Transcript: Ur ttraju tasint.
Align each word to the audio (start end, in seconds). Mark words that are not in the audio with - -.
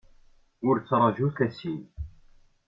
Ur 0.67 0.75
ttraju 0.79 1.27
tasint. 1.37 1.91